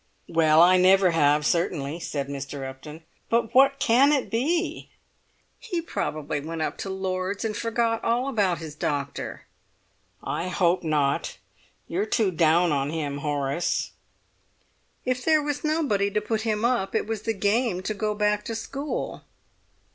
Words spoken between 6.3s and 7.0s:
went up to